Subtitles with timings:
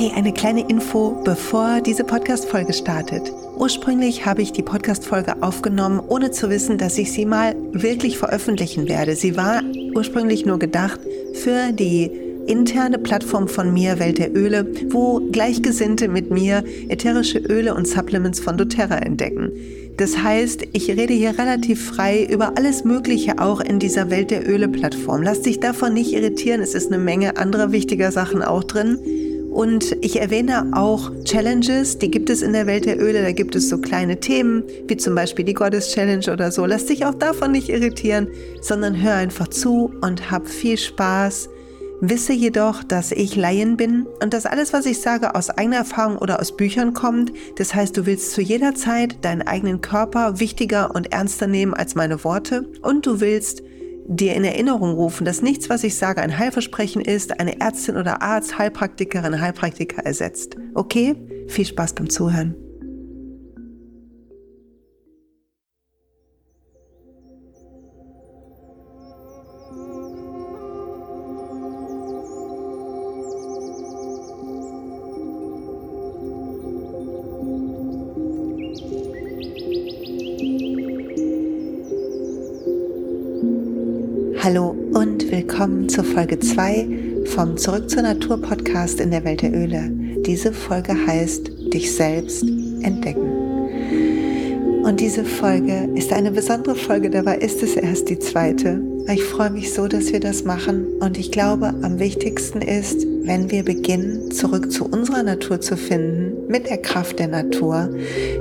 [0.00, 3.30] Hey, eine kleine Info, bevor diese Podcast-Folge startet.
[3.58, 8.88] Ursprünglich habe ich die Podcast-Folge aufgenommen, ohne zu wissen, dass ich sie mal wirklich veröffentlichen
[8.88, 9.14] werde.
[9.14, 9.60] Sie war
[9.94, 11.00] ursprünglich nur gedacht
[11.34, 12.10] für die
[12.46, 18.40] interne Plattform von mir, Welt der Öle, wo Gleichgesinnte mit mir ätherische Öle und Supplements
[18.40, 19.52] von doTERRA entdecken.
[19.98, 24.48] Das heißt, ich rede hier relativ frei über alles Mögliche auch in dieser Welt der
[24.48, 25.22] Öle-Plattform.
[25.22, 28.98] Lass dich davon nicht irritieren, es ist eine Menge anderer wichtiger Sachen auch drin.
[29.50, 33.22] Und ich erwähne auch Challenges, die gibt es in der Welt der Öle.
[33.22, 36.64] Da gibt es so kleine Themen, wie zum Beispiel die Goddess Challenge oder so.
[36.66, 38.28] Lass dich auch davon nicht irritieren,
[38.60, 41.48] sondern hör einfach zu und hab viel Spaß.
[42.00, 46.16] Wisse jedoch, dass ich Laien bin und dass alles, was ich sage, aus eigener Erfahrung
[46.16, 47.32] oder aus Büchern kommt.
[47.56, 51.96] Das heißt, du willst zu jeder Zeit deinen eigenen Körper wichtiger und ernster nehmen als
[51.96, 53.62] meine Worte und du willst
[54.10, 58.22] dir in Erinnerung rufen, dass nichts, was ich sage, ein Heilversprechen ist, eine Ärztin oder
[58.22, 60.56] Arzt, Heilpraktikerin, Heilpraktiker ersetzt.
[60.74, 61.14] Okay?
[61.46, 62.56] Viel Spaß beim Zuhören.
[85.40, 89.90] Willkommen zur Folge 2 vom Zurück zur Natur Podcast in der Welt der Öle.
[90.26, 92.42] Diese Folge heißt Dich selbst
[92.82, 93.22] entdecken.
[94.84, 98.82] Und diese Folge ist eine besondere Folge, dabei ist es erst die zweite.
[99.10, 103.50] Ich freue mich so, dass wir das machen und ich glaube, am wichtigsten ist, wenn
[103.50, 107.88] wir beginnen, zurück zu unserer Natur zu finden, mit der Kraft der Natur,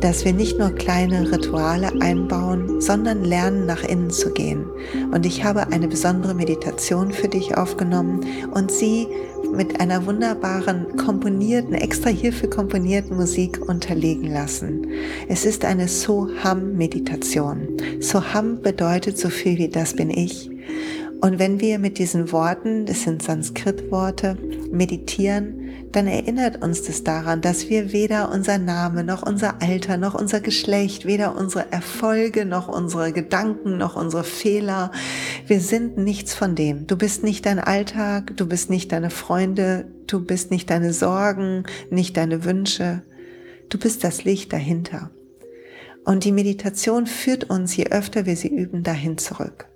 [0.00, 4.66] dass wir nicht nur kleine Rituale einbauen, sondern lernen, nach innen zu gehen.
[5.12, 9.06] Und ich habe eine besondere Meditation für dich aufgenommen und sie
[9.54, 14.88] mit einer wunderbaren komponierten, extra hierfür komponierten Musik unterlegen lassen.
[15.28, 17.68] Es ist eine Soham-Meditation.
[18.00, 20.50] Soham bedeutet so viel wie das bin ich.
[21.22, 24.36] Und wenn wir mit diesen Worten, das sind Sanskrit-Worte,
[24.72, 30.14] meditieren, dann erinnert uns das daran, dass wir weder unser Name noch unser Alter noch
[30.14, 34.90] unser Geschlecht, weder unsere Erfolge noch unsere Gedanken noch unsere Fehler,
[35.46, 36.88] wir sind nichts von dem.
[36.88, 41.62] Du bist nicht dein Alltag, du bist nicht deine Freunde, du bist nicht deine Sorgen,
[41.88, 43.02] nicht deine Wünsche.
[43.68, 45.12] Du bist das Licht dahinter.
[46.04, 49.68] Und die Meditation führt uns, je öfter wir sie üben, dahin zurück.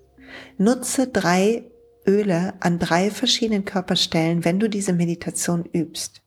[0.58, 1.64] Nutze drei
[2.06, 6.22] Öle an drei verschiedenen Körperstellen, wenn du diese Meditation übst.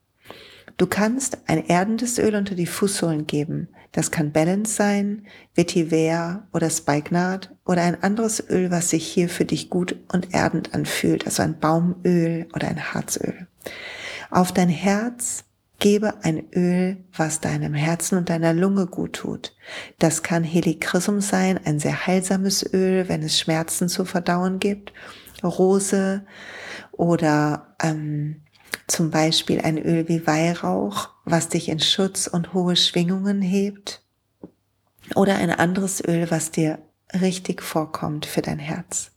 [0.78, 3.70] Du kannst ein erdendes Öl unter die Fußsohlen geben.
[3.92, 5.26] Das kann Balance sein,
[5.56, 10.74] Vetiver oder Spikenard oder ein anderes Öl, was sich hier für dich gut und erdend
[10.74, 13.48] anfühlt, also ein Baumöl oder ein Harzöl.
[14.30, 15.44] Auf dein Herz
[15.80, 19.56] Gebe ein Öl, was deinem Herzen und deiner Lunge gut tut.
[19.98, 24.92] Das kann Helichrysum sein, ein sehr heilsames Öl, wenn es Schmerzen zu verdauen gibt.
[25.42, 26.26] Rose
[26.92, 28.42] oder ähm,
[28.88, 34.04] zum Beispiel ein Öl wie Weihrauch, was dich in Schutz und hohe Schwingungen hebt.
[35.16, 36.80] Oder ein anderes Öl, was dir
[37.14, 39.12] richtig vorkommt für dein Herz.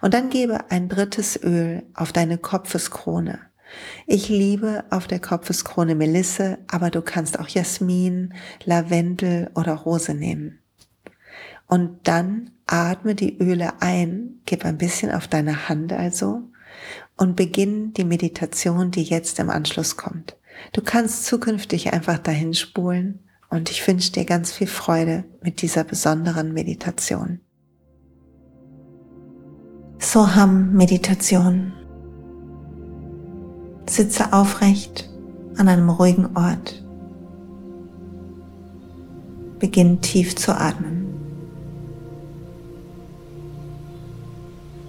[0.00, 3.38] Und dann gebe ein drittes Öl auf deine Kopfeskrone.
[4.06, 10.60] Ich liebe auf der Kopfeskrone Melisse, aber du kannst auch Jasmin, Lavendel oder Rose nehmen.
[11.66, 16.42] Und dann atme die Öle ein, gib ein bisschen auf deine Hand also
[17.16, 20.36] und beginn die Meditation, die jetzt im Anschluss kommt.
[20.72, 23.20] Du kannst zukünftig einfach dahin spulen
[23.50, 27.40] und ich wünsche dir ganz viel Freude mit dieser besonderen Meditation.
[29.98, 31.72] Soham Meditation
[33.88, 35.08] Sitze aufrecht
[35.56, 36.82] an einem ruhigen Ort.
[39.58, 41.04] Beginn tief zu atmen.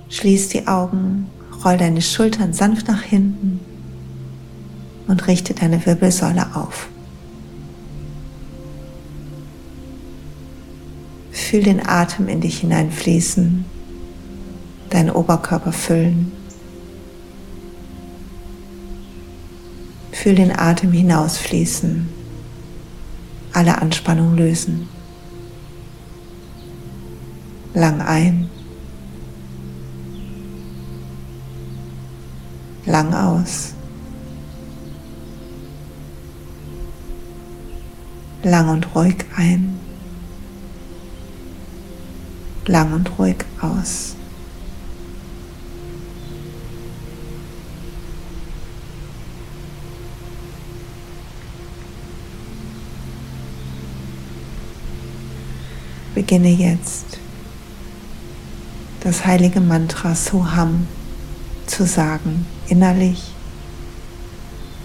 [0.09, 1.27] Schließ die Augen,
[1.63, 3.59] roll deine Schultern sanft nach hinten
[5.07, 6.87] und richte deine Wirbelsäule auf.
[11.31, 13.65] Fühl den Atem in dich hineinfließen,
[14.89, 16.31] deinen Oberkörper füllen.
[20.25, 22.09] Fühl den Atem hinausfließen,
[23.53, 24.89] alle Anspannung lösen.
[27.75, 28.49] Lang ein,
[32.87, 33.75] lang aus.
[38.41, 39.79] Lang und ruhig ein,
[42.65, 44.15] lang und ruhig aus.
[56.25, 57.19] Beginne jetzt
[59.01, 60.87] das heilige Mantra Soham
[61.67, 63.31] zu sagen, innerlich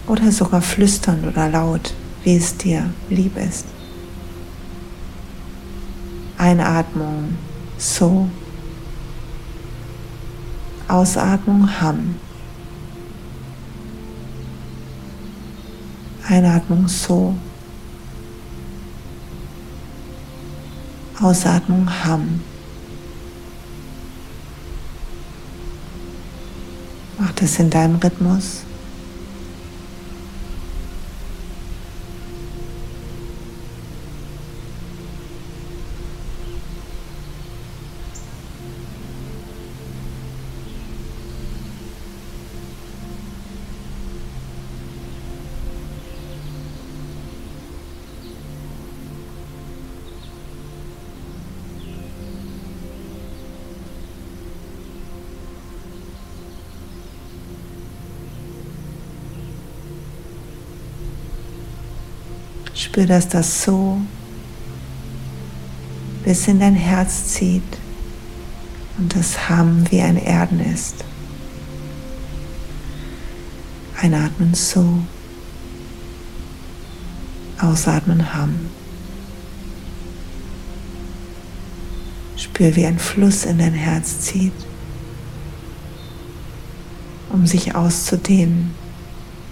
[0.06, 1.94] oder sogar flüsternd oder laut,
[2.24, 3.64] wie es dir lieb ist.
[6.36, 7.38] Einatmung
[7.78, 8.28] So,
[10.88, 12.16] Ausatmung Ham.
[16.28, 17.34] Einatmung So.
[21.22, 22.40] Ausatmung Ham.
[27.18, 28.62] Mach das in deinem Rhythmus.
[62.80, 64.00] Spür, dass das so
[66.24, 67.78] bis in dein Herz zieht
[68.96, 71.04] und das Ham wie ein Erden ist.
[74.00, 75.00] Einatmen so,
[77.60, 78.54] ausatmen Ham.
[82.38, 84.54] Spür, wie ein Fluss in dein Herz zieht,
[87.28, 88.70] um sich auszudehnen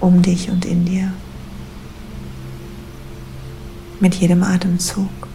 [0.01, 1.13] um dich und in dir
[4.01, 5.28] mit jedem Atemzug.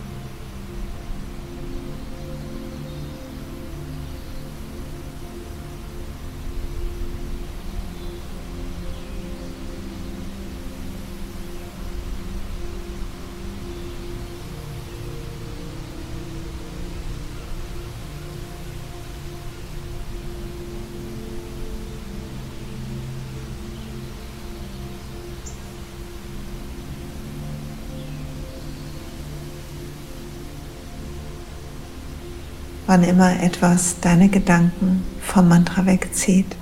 [32.88, 36.56] Wann immer etwas deine Gedanken vom Mantra wegzieht.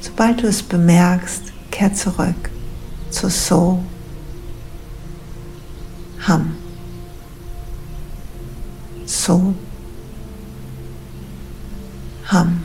[0.00, 2.50] Sobald du es bemerkst, kehr zurück
[3.10, 3.82] zu So,
[6.26, 6.56] Ham,
[9.06, 9.54] So,
[12.26, 12.63] Ham.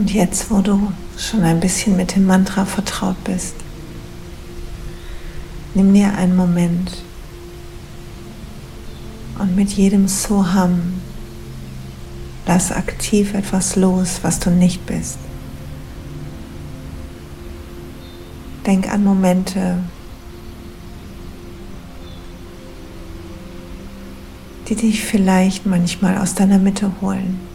[0.00, 3.54] Und jetzt, wo du schon ein bisschen mit dem Mantra vertraut bist,
[5.74, 7.02] nimm dir einen Moment
[9.38, 11.02] und mit jedem Soham
[12.46, 15.18] lass aktiv etwas los, was du nicht bist.
[18.64, 19.80] Denk an Momente,
[24.66, 27.49] die dich vielleicht manchmal aus deiner Mitte holen.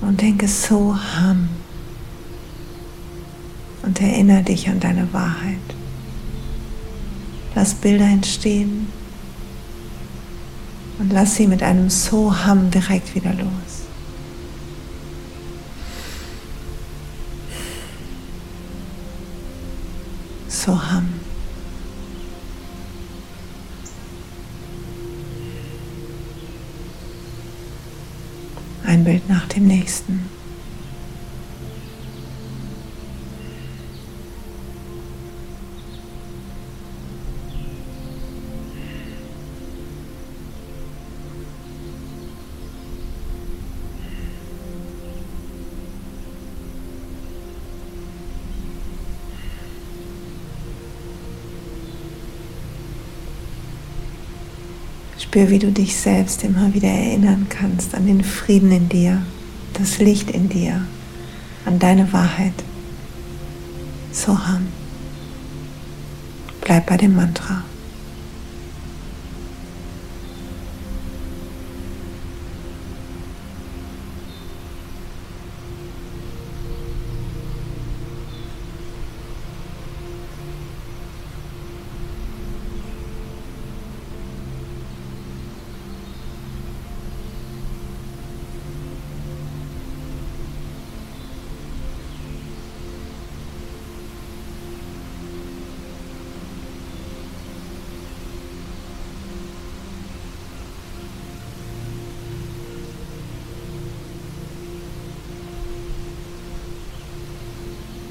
[0.00, 1.48] Und denke so ham.
[3.82, 5.56] Und erinnere dich an deine Wahrheit.
[7.54, 8.88] Lass Bilder entstehen
[10.98, 13.78] und lass sie mit einem So ham direkt wieder los.
[20.48, 21.17] Soham.
[29.08, 30.37] Ein Bild nach dem nächsten.
[55.28, 59.20] Spür, wie du dich selbst immer wieder erinnern kannst an den Frieden in dir,
[59.74, 60.80] das Licht in dir,
[61.66, 62.54] an deine Wahrheit.
[64.10, 64.68] Soham.
[66.62, 67.62] Bleib bei dem Mantra.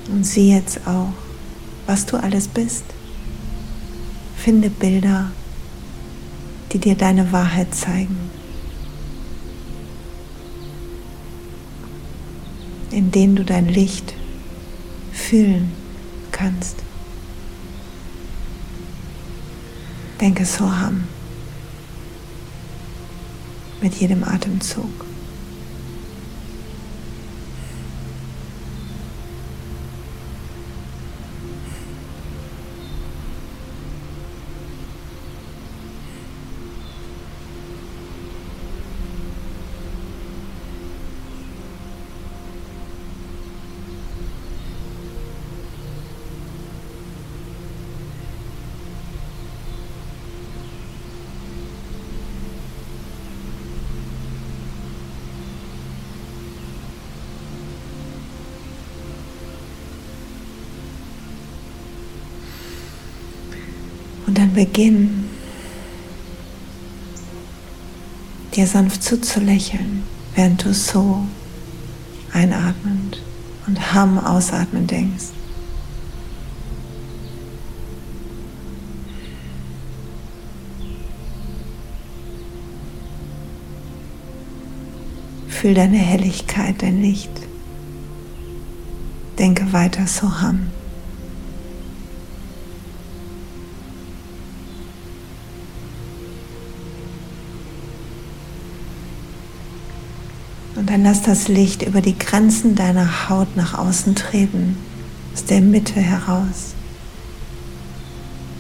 [0.10, 1.14] Und sieh jetzt auch,
[1.86, 2.86] was du alles bist.
[4.38, 5.32] Finde Bilder,
[6.72, 8.18] die dir deine Wahrheit zeigen.
[12.98, 14.16] in denen du dein Licht
[15.12, 15.72] fühlen
[16.32, 16.78] kannst.
[20.20, 21.04] Denke Soham
[23.82, 25.07] mit jedem Atemzug.
[64.28, 65.30] Und dann beginn
[68.56, 70.04] dir sanft zuzulächeln,
[70.36, 71.26] während du so
[72.34, 73.22] einatmend
[73.66, 75.28] und Ham ausatmen denkst.
[85.48, 87.32] Fühl deine Helligkeit, dein Licht.
[89.40, 90.70] Denke weiter so Ham.
[100.88, 104.78] Und dann lass das Licht über die Grenzen deiner Haut nach außen treten,
[105.34, 106.76] aus der Mitte heraus.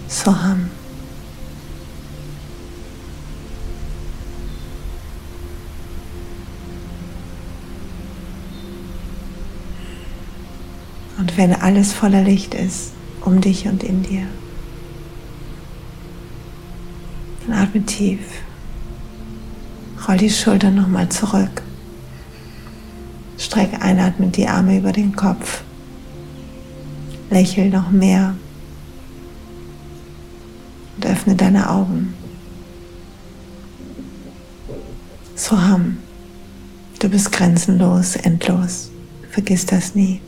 [0.09, 0.69] Soham.
[11.17, 12.91] Und wenn alles voller Licht ist,
[13.21, 14.27] um dich und in dir,
[17.45, 18.19] dann atme tief.
[20.05, 21.63] Roll die Schultern nochmal zurück.
[23.57, 25.63] Streck einatmend die Arme über den Kopf.
[27.31, 28.35] Lächel noch mehr
[30.95, 32.13] und öffne deine Augen.
[35.33, 35.97] Soham,
[36.99, 38.91] du bist grenzenlos, endlos.
[39.31, 40.21] Vergiss das nie.